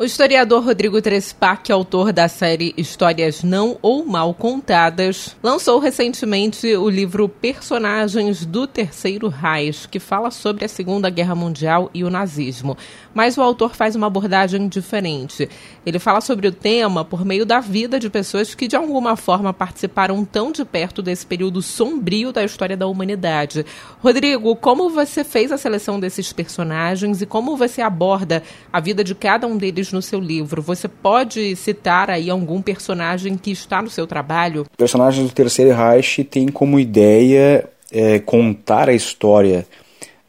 O 0.00 0.04
historiador 0.04 0.64
Rodrigo 0.64 1.02
Trespac, 1.02 1.70
autor 1.70 2.10
da 2.10 2.26
série 2.26 2.72
Histórias 2.74 3.42
Não 3.42 3.76
ou 3.82 4.02
Mal 4.02 4.32
Contadas, 4.32 5.36
lançou 5.42 5.78
recentemente 5.78 6.74
o 6.74 6.88
livro 6.88 7.28
Personagens 7.28 8.46
do 8.46 8.66
Terceiro 8.66 9.28
Reich, 9.28 9.86
que 9.86 10.00
fala 10.00 10.30
sobre 10.30 10.64
a 10.64 10.68
Segunda 10.68 11.10
Guerra 11.10 11.34
Mundial 11.34 11.90
e 11.92 12.02
o 12.02 12.08
nazismo. 12.08 12.78
Mas 13.12 13.36
o 13.36 13.42
autor 13.42 13.74
faz 13.74 13.94
uma 13.94 14.06
abordagem 14.06 14.68
diferente. 14.68 15.50
Ele 15.84 15.98
fala 15.98 16.22
sobre 16.22 16.48
o 16.48 16.52
tema 16.52 17.04
por 17.04 17.22
meio 17.22 17.44
da 17.44 17.60
vida 17.60 18.00
de 18.00 18.08
pessoas 18.08 18.54
que 18.54 18.66
de 18.66 18.76
alguma 18.76 19.16
forma 19.16 19.52
participaram 19.52 20.24
tão 20.24 20.50
de 20.50 20.64
perto 20.64 21.02
desse 21.02 21.26
período 21.26 21.60
sombrio 21.60 22.32
da 22.32 22.42
história 22.42 22.74
da 22.74 22.86
humanidade. 22.86 23.66
Rodrigo, 24.02 24.56
como 24.56 24.88
você 24.88 25.22
fez 25.22 25.52
a 25.52 25.58
seleção 25.58 26.00
desses 26.00 26.32
personagens 26.32 27.20
e 27.20 27.26
como 27.26 27.54
você 27.54 27.82
aborda 27.82 28.42
a 28.72 28.80
vida 28.80 29.04
de 29.04 29.14
cada 29.14 29.46
um 29.46 29.58
deles 29.58 29.89
no 29.92 30.02
seu 30.02 30.20
livro. 30.20 30.62
Você 30.62 30.88
pode 30.88 31.54
citar 31.56 32.10
aí 32.10 32.30
algum 32.30 32.60
personagem 32.62 33.36
que 33.36 33.50
está 33.50 33.82
no 33.82 33.90
seu 33.90 34.06
trabalho? 34.06 34.66
Personagens 34.76 35.28
do 35.28 35.34
Terceiro 35.34 35.76
Reich 35.76 36.24
têm 36.24 36.48
como 36.48 36.78
ideia 36.78 37.68
é, 37.90 38.18
contar 38.18 38.88
a 38.88 38.94
história 38.94 39.66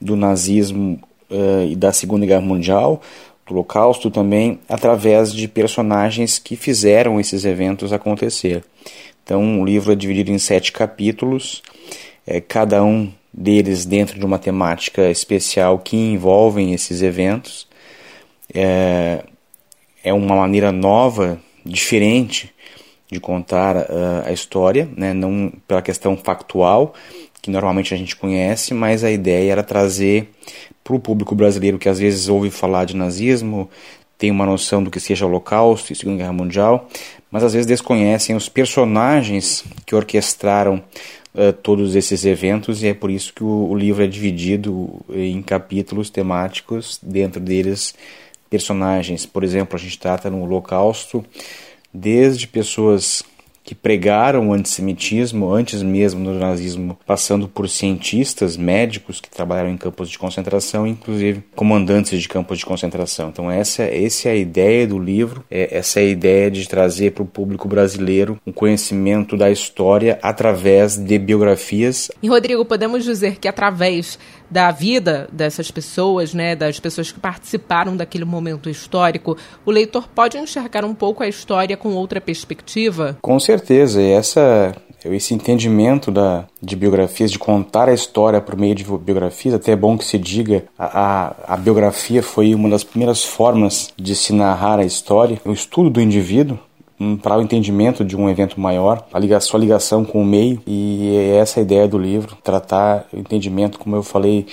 do 0.00 0.16
nazismo 0.16 0.98
uh, 1.30 1.66
e 1.68 1.76
da 1.76 1.92
Segunda 1.92 2.24
Guerra 2.24 2.40
Mundial, 2.40 3.02
do 3.46 3.54
Holocausto 3.54 4.10
também, 4.10 4.58
através 4.68 5.32
de 5.32 5.46
personagens 5.46 6.38
que 6.38 6.56
fizeram 6.56 7.20
esses 7.20 7.44
eventos 7.44 7.92
acontecer. 7.92 8.64
Então, 9.22 9.60
o 9.60 9.64
livro 9.64 9.92
é 9.92 9.94
dividido 9.94 10.30
em 10.30 10.38
sete 10.38 10.72
capítulos, 10.72 11.62
é, 12.26 12.40
cada 12.40 12.82
um 12.82 13.12
deles 13.32 13.84
dentro 13.84 14.18
de 14.18 14.24
uma 14.24 14.38
temática 14.38 15.08
especial 15.10 15.78
que 15.78 15.96
envolvem 15.96 16.72
esses 16.72 17.02
eventos. 17.02 17.68
É, 18.52 19.22
é 20.02 20.12
uma 20.12 20.36
maneira 20.36 20.72
nova, 20.72 21.40
diferente 21.64 22.52
de 23.10 23.18
contar 23.18 23.76
uh, 23.76 24.26
a 24.26 24.32
história, 24.32 24.88
né? 24.96 25.12
não 25.12 25.52
pela 25.66 25.82
questão 25.82 26.16
factual, 26.16 26.94
que 27.42 27.50
normalmente 27.50 27.92
a 27.92 27.96
gente 27.96 28.14
conhece, 28.14 28.72
mas 28.72 29.02
a 29.02 29.10
ideia 29.10 29.52
era 29.52 29.62
trazer 29.62 30.28
para 30.84 30.94
o 30.94 31.00
público 31.00 31.34
brasileiro 31.34 31.78
que 31.78 31.88
às 31.88 31.98
vezes 31.98 32.28
ouve 32.28 32.50
falar 32.50 32.84
de 32.84 32.94
nazismo, 32.94 33.68
tem 34.16 34.30
uma 34.30 34.44
noção 34.44 34.82
do 34.82 34.90
que 34.90 35.00
seja 35.00 35.26
Holocausto 35.26 35.92
e 35.92 35.96
Segunda 35.96 36.18
Guerra 36.18 36.32
Mundial, 36.32 36.88
mas 37.30 37.42
às 37.42 37.54
vezes 37.54 37.66
desconhecem 37.66 38.36
os 38.36 38.48
personagens 38.48 39.64
que 39.86 39.94
orquestraram 39.94 40.82
uh, 41.34 41.52
todos 41.52 41.96
esses 41.96 42.24
eventos 42.24 42.82
e 42.82 42.88
é 42.88 42.94
por 42.94 43.10
isso 43.10 43.32
que 43.32 43.42
o, 43.42 43.70
o 43.70 43.74
livro 43.74 44.04
é 44.04 44.06
dividido 44.06 45.00
em 45.10 45.42
capítulos 45.42 46.10
temáticos, 46.10 46.98
dentro 47.02 47.40
deles 47.40 47.94
personagens. 48.50 49.24
Por 49.24 49.44
exemplo, 49.44 49.76
a 49.76 49.78
gente 49.78 49.98
trata 49.98 50.28
no 50.28 50.42
Holocausto 50.42 51.24
desde 51.94 52.46
pessoas 52.46 53.24
que 53.62 53.74
pregaram 53.74 54.48
o 54.48 54.52
antissemitismo 54.52 55.52
antes 55.52 55.80
mesmo 55.80 56.24
do 56.24 56.38
nazismo, 56.38 56.98
passando 57.06 57.46
por 57.46 57.68
cientistas, 57.68 58.56
médicos 58.56 59.20
que 59.20 59.30
trabalharam 59.30 59.70
em 59.70 59.76
campos 59.76 60.10
de 60.10 60.18
concentração, 60.18 60.86
inclusive 60.86 61.44
comandantes 61.54 62.20
de 62.20 62.28
campos 62.28 62.58
de 62.58 62.66
concentração. 62.66 63.28
Então 63.28 63.48
essa, 63.50 63.84
essa 63.84 64.28
é 64.28 64.32
a 64.32 64.36
ideia 64.36 64.86
do 64.86 64.98
livro, 64.98 65.44
é, 65.48 65.76
essa 65.76 66.00
é 66.00 66.02
a 66.02 66.06
ideia 66.06 66.50
de 66.50 66.68
trazer 66.68 67.12
para 67.12 67.22
o 67.22 67.26
público 67.26 67.68
brasileiro 67.68 68.40
um 68.46 68.52
conhecimento 68.52 69.36
da 69.36 69.50
história 69.50 70.18
através 70.22 70.96
de 70.96 71.18
biografias. 71.18 72.10
E 72.22 72.28
Rodrigo, 72.28 72.64
podemos 72.64 73.04
dizer 73.04 73.36
que 73.36 73.46
através 73.46 74.18
da 74.50 74.70
vida 74.70 75.28
dessas 75.32 75.70
pessoas, 75.70 76.34
né, 76.34 76.56
das 76.56 76.80
pessoas 76.80 77.12
que 77.12 77.20
participaram 77.20 77.96
daquele 77.96 78.24
momento 78.24 78.68
histórico, 78.68 79.36
o 79.64 79.70
leitor 79.70 80.08
pode 80.08 80.36
enxergar 80.36 80.84
um 80.84 80.94
pouco 80.94 81.22
a 81.22 81.28
história 81.28 81.76
com 81.76 81.90
outra 81.90 82.20
perspectiva? 82.20 83.18
Com 83.22 83.38
certeza, 83.38 84.02
essa 84.02 84.74
esse 85.04 85.32
entendimento 85.32 86.10
da, 86.10 86.46
de 86.60 86.76
biografias, 86.76 87.30
de 87.30 87.38
contar 87.38 87.88
a 87.88 87.94
história 87.94 88.40
por 88.40 88.56
meio 88.56 88.74
de 88.74 88.84
biografias, 88.84 89.54
até 89.54 89.72
é 89.72 89.76
bom 89.76 89.96
que 89.96 90.04
se 90.04 90.18
diga, 90.18 90.64
a, 90.78 91.00
a, 91.46 91.54
a 91.54 91.56
biografia 91.56 92.22
foi 92.22 92.54
uma 92.54 92.68
das 92.68 92.84
primeiras 92.84 93.24
formas 93.24 93.92
de 93.96 94.14
se 94.14 94.32
narrar 94.32 94.78
a 94.78 94.84
história, 94.84 95.40
o 95.44 95.52
estudo 95.52 95.88
do 95.88 96.00
indivíduo, 96.00 96.58
para 97.22 97.38
o 97.38 97.42
entendimento 97.42 98.04
de 98.04 98.16
um 98.16 98.28
evento 98.28 98.60
maior, 98.60 99.06
a 99.12 99.18
ligação, 99.18 99.50
sua 99.50 99.60
ligação 99.60 100.04
com 100.04 100.20
o 100.20 100.24
meio 100.24 100.60
e 100.66 101.16
é 101.16 101.36
essa 101.36 101.60
a 101.60 101.62
ideia 101.62 101.88
do 101.88 101.98
livro, 101.98 102.36
tratar 102.42 103.06
o 103.12 103.18
entendimento, 103.18 103.78
como 103.78 103.96
eu 103.96 104.02
falei 104.02 104.46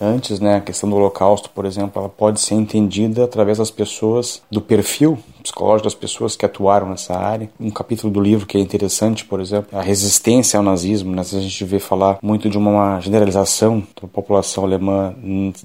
antes, 0.00 0.40
né, 0.40 0.56
a 0.56 0.60
questão 0.60 0.88
do 0.88 0.96
holocausto, 0.96 1.50
por 1.50 1.66
exemplo, 1.66 2.00
ela 2.00 2.08
pode 2.08 2.40
ser 2.40 2.54
entendida 2.54 3.24
através 3.24 3.58
das 3.58 3.70
pessoas, 3.70 4.40
do 4.50 4.60
perfil 4.60 5.18
psicológico 5.42 5.84
das 5.84 5.94
pessoas 5.94 6.36
que 6.36 6.46
atuaram 6.46 6.88
nessa 6.88 7.14
área. 7.14 7.50
Um 7.60 7.70
capítulo 7.70 8.12
do 8.12 8.20
livro 8.20 8.46
que 8.46 8.56
é 8.56 8.60
interessante, 8.60 9.24
por 9.24 9.40
exemplo, 9.40 9.78
a 9.78 9.82
resistência 9.82 10.56
ao 10.56 10.64
nazismo, 10.64 11.14
né, 11.14 11.20
a 11.20 11.24
gente 11.24 11.64
vê 11.64 11.78
falar 11.78 12.18
muito 12.22 12.48
de 12.48 12.56
uma 12.56 12.98
generalização 13.00 13.82
da 14.00 14.08
população 14.08 14.64
alemã 14.64 15.14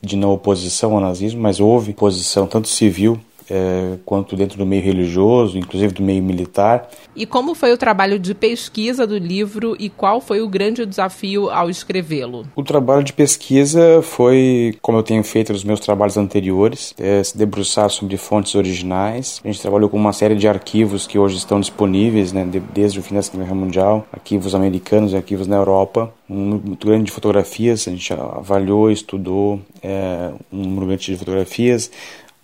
de 0.03 0.17
não 0.17 0.33
oposição 0.33 0.93
ao 0.95 0.99
nazismo, 0.99 1.41
mas 1.41 1.59
houve 1.59 1.91
oposição 1.91 2.45
tanto 2.45 2.67
civil 2.67 3.19
é, 3.49 3.97
quanto 4.05 4.35
dentro 4.35 4.57
do 4.57 4.65
meio 4.65 4.83
religioso, 4.83 5.57
inclusive 5.57 5.93
do 5.93 6.03
meio 6.03 6.21
militar. 6.23 6.89
E 7.15 7.25
como 7.25 7.55
foi 7.55 7.71
o 7.71 7.77
trabalho 7.77 8.19
de 8.19 8.33
pesquisa 8.33 9.05
do 9.07 9.17
livro 9.17 9.75
e 9.79 9.89
qual 9.89 10.19
foi 10.19 10.41
o 10.41 10.47
grande 10.47 10.85
desafio 10.85 11.49
ao 11.49 11.69
escrevê-lo? 11.69 12.45
O 12.55 12.63
trabalho 12.63 13.03
de 13.03 13.13
pesquisa 13.13 14.01
foi, 14.01 14.77
como 14.81 14.97
eu 14.97 15.03
tenho 15.03 15.23
feito 15.23 15.53
nos 15.53 15.63
meus 15.63 15.79
trabalhos 15.79 16.17
anteriores, 16.17 16.93
é, 16.99 17.23
se 17.23 17.37
debruçar 17.37 17.89
sobre 17.89 18.17
fontes 18.17 18.55
originais. 18.55 19.41
A 19.43 19.47
gente 19.47 19.61
trabalhou 19.61 19.89
com 19.89 19.97
uma 19.97 20.13
série 20.13 20.35
de 20.35 20.47
arquivos 20.47 21.07
que 21.07 21.17
hoje 21.17 21.37
estão 21.37 21.59
disponíveis, 21.59 22.33
né, 22.33 22.45
desde 22.73 22.99
o 22.99 23.03
fim 23.03 23.15
da 23.15 23.21
Segunda 23.21 23.45
Guerra 23.45 23.55
Mundial, 23.55 24.07
arquivos 24.11 24.55
americanos 24.55 25.13
e 25.13 25.15
arquivos 25.15 25.47
na 25.47 25.55
Europa. 25.55 26.13
Um 26.29 26.35
número 26.35 26.67
muito 26.67 26.87
grande 26.87 27.05
de 27.05 27.11
fotografias, 27.11 27.87
a 27.87 27.91
gente 27.91 28.11
avaliou, 28.13 28.91
estudou 28.91 29.59
é, 29.81 30.31
um 30.51 30.63
número 30.63 30.87
grande 30.87 31.05
de 31.05 31.17
fotografias, 31.17 31.91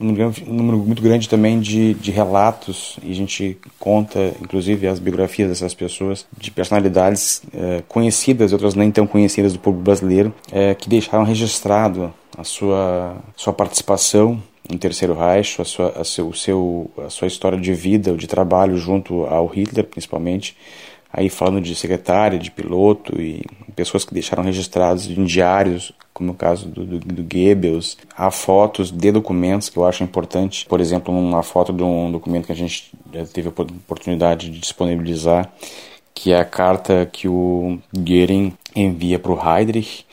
um 0.02 0.54
número 0.54 0.78
muito 0.80 1.02
grande 1.02 1.30
também 1.30 1.60
de, 1.60 1.94
de 1.96 2.12
relatos, 2.12 2.98
e 3.04 3.12
a 3.12 3.16
gente 3.16 3.58
conta, 3.80 4.34
inclusive, 4.42 4.88
as 4.88 5.00
biografias 5.00 5.50
dessas 5.50 5.74
pessoas, 5.74 6.26
de 6.38 6.50
personalidades 6.52 7.42
é, 7.54 7.84
conhecidas, 7.88 8.52
outras 8.52 8.76
nem 8.76 8.92
tão 8.92 9.06
conhecidas 9.06 9.54
do 9.54 9.60
público 9.60 9.84
brasileiro, 9.84 10.34
é, 10.52 10.74
que 10.74 10.90
deixaram 10.90 11.24
registrado 11.24 12.14
a 12.38 12.44
sua, 12.44 13.18
sua 13.36 13.54
participação 13.54 14.42
no 14.70 14.78
Terceiro 14.78 15.14
Reich, 15.14 15.62
a 15.62 15.66
sua, 15.66 15.90
a 15.90 16.04
seu, 16.04 16.34
seu, 16.34 16.90
a 17.06 17.10
sua 17.10 17.28
história 17.28 17.60
de 17.60 17.74
vida, 17.74 18.14
de 18.16 18.28
trabalho 18.28 18.78
junto 18.78 19.26
ao 19.26 19.48
Hitler, 19.48 19.86
principalmente, 19.86 20.56
aí 21.12 21.30
falando 21.30 21.62
de 21.62 21.76
secretária, 21.76 22.40
de 22.40 22.50
piloto 22.50 23.20
e 23.22 23.44
pessoas 23.76 24.06
que 24.06 24.14
deixaram 24.14 24.44
registrados 24.44 25.08
em 25.08 25.24
diários, 25.26 25.92
como 26.22 26.34
o 26.34 26.36
caso 26.36 26.70
do, 26.70 26.86
do, 26.86 27.00
do, 27.00 27.24
Goebbels. 27.24 27.98
Há 28.16 28.30
fotos 28.30 28.92
de 28.92 29.12
documentos 29.12 29.70
que 29.70 29.78
eu 29.78 29.86
acho 29.86 30.04
importante, 30.04 30.68
por 30.68 30.80
exemplo, 30.80 31.12
uma 31.18 31.42
foto 31.42 31.74
de 31.74 31.82
um 31.82 32.12
documento 32.12 32.46
que 32.46 32.52
a 32.52 32.56
gente 32.56 32.92
teve 33.34 33.48
a 33.48 33.52
oportunidade 33.52 34.52
de 34.52 34.60
disponibilizar, 34.60 35.52
que 36.14 36.32
é 36.32 36.40
a 36.40 36.46
carta 36.46 37.10
que 37.12 37.28
o 37.28 37.80
Goering 37.92 38.54
envia 38.76 39.18
para 39.18 39.32
o 39.32 39.40
Heydrich, 39.40 40.06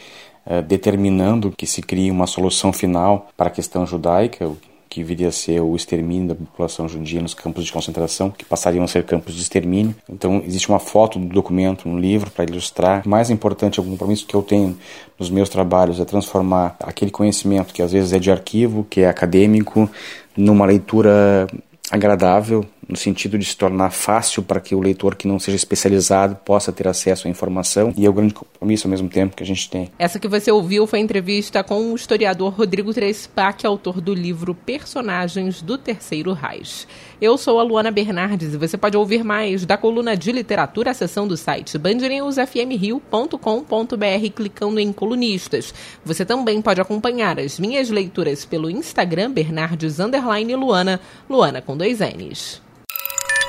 eh, 0.46 0.62
determinando 0.62 1.52
que 1.54 1.66
se 1.66 1.82
crie 1.82 2.10
uma 2.10 2.26
solução 2.26 2.72
final 2.72 3.28
para 3.36 3.48
a 3.48 3.52
questão 3.52 3.84
judaica, 3.84 4.50
que 4.88 5.02
viria 5.02 5.28
a 5.28 5.32
ser 5.32 5.60
o 5.60 5.76
extermínio 5.76 6.28
da 6.28 6.34
população 6.34 6.88
judia 6.88 7.20
nos 7.20 7.34
campos 7.34 7.64
de 7.64 7.72
concentração, 7.72 8.30
que 8.30 8.44
passariam 8.44 8.84
a 8.84 8.88
ser 8.88 9.04
campos 9.04 9.34
de 9.34 9.42
extermínio. 9.42 9.94
Então, 10.08 10.42
existe 10.46 10.68
uma 10.68 10.78
foto 10.78 11.18
do 11.18 11.26
documento 11.26 11.88
no 11.88 11.98
livro 11.98 12.30
para 12.30 12.44
ilustrar. 12.44 13.02
O 13.04 13.08
mais 13.08 13.30
importante, 13.30 13.80
o 13.80 13.84
compromisso 13.84 14.26
que 14.26 14.34
eu 14.34 14.42
tenho 14.42 14.76
nos 15.18 15.30
meus 15.30 15.48
trabalhos 15.48 16.00
é 16.00 16.04
transformar 16.04 16.76
aquele 16.80 17.10
conhecimento 17.10 17.74
que 17.74 17.82
às 17.82 17.92
vezes 17.92 18.12
é 18.12 18.18
de 18.18 18.30
arquivo, 18.30 18.86
que 18.88 19.02
é 19.02 19.08
acadêmico, 19.08 19.90
numa 20.36 20.64
leitura 20.64 21.46
agradável, 21.90 22.64
no 22.88 22.96
sentido 22.96 23.38
de 23.38 23.44
se 23.44 23.56
tornar 23.56 23.90
fácil 23.90 24.42
para 24.42 24.60
que 24.60 24.74
o 24.74 24.80
leitor 24.80 25.14
que 25.14 25.28
não 25.28 25.38
seja 25.38 25.56
especializado 25.56 26.36
possa 26.36 26.72
ter 26.72 26.88
acesso 26.88 27.28
à 27.28 27.30
informação 27.30 27.92
e 27.96 28.06
é 28.06 28.08
o 28.08 28.12
grande 28.12 28.32
compromisso 28.32 28.86
ao 28.86 28.90
mesmo 28.90 29.08
tempo 29.08 29.36
que 29.36 29.42
a 29.42 29.46
gente 29.46 29.68
tem. 29.68 29.90
Essa 29.98 30.18
que 30.18 30.26
você 30.26 30.50
ouviu 30.50 30.86
foi 30.86 30.98
a 30.98 31.02
entrevista 31.02 31.62
com 31.62 31.92
o 31.92 31.94
historiador 31.94 32.54
Rodrigo 32.54 32.94
Trespac, 32.94 33.66
autor 33.66 34.00
do 34.00 34.14
livro 34.14 34.54
Personagens 34.54 35.60
do 35.60 35.76
Terceiro 35.76 36.32
Reich. 36.32 36.86
Eu 37.20 37.36
sou 37.36 37.60
a 37.60 37.62
Luana 37.62 37.90
Bernardes 37.90 38.54
e 38.54 38.56
você 38.56 38.78
pode 38.78 38.96
ouvir 38.96 39.22
mais 39.22 39.66
da 39.66 39.76
coluna 39.76 40.16
de 40.16 40.32
literatura, 40.32 40.92
a 40.92 40.94
seção 40.94 41.28
do 41.28 41.36
site 41.36 41.76
bandnewsfmrio.com.br 41.76 44.30
clicando 44.34 44.80
em 44.80 44.92
colunistas. 44.92 45.74
Você 46.04 46.24
também 46.24 46.62
pode 46.62 46.80
acompanhar 46.80 47.38
as 47.38 47.58
minhas 47.58 47.90
leituras 47.90 48.44
pelo 48.44 48.70
Instagram 48.70 49.32
Bernardes 49.32 49.98
Luana, 49.98 51.00
Luana 51.28 51.60
com 51.60 51.76
dois 51.76 51.98
N's. 51.98 52.62